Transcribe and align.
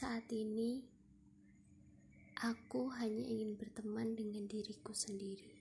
Saat 0.00 0.32
ini, 0.32 0.80
aku 2.40 2.88
hanya 2.88 3.20
ingin 3.20 3.52
berteman 3.60 4.16
dengan 4.16 4.48
diriku 4.48 4.96
sendiri. 4.96 5.59